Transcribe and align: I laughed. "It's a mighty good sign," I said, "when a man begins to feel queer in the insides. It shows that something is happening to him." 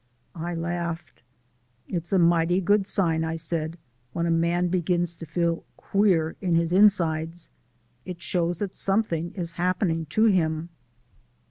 I 0.33 0.55
laughed. 0.55 1.21
"It's 1.87 2.11
a 2.11 2.17
mighty 2.17 2.59
good 2.59 2.87
sign," 2.87 3.23
I 3.23 3.35
said, 3.35 3.77
"when 4.13 4.25
a 4.25 4.31
man 4.31 4.67
begins 4.69 5.15
to 5.17 5.27
feel 5.27 5.63
queer 5.77 6.35
in 6.41 6.55
the 6.57 6.75
insides. 6.75 7.51
It 8.03 8.19
shows 8.19 8.57
that 8.57 8.73
something 8.75 9.31
is 9.35 9.51
happening 9.61 10.07
to 10.07 10.25
him." 10.25 10.69